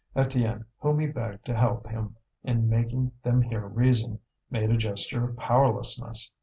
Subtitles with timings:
[0.15, 4.17] Étienne, whom he begged to help him in making them hear reason,
[4.49, 6.33] made a gesture of powerlessness.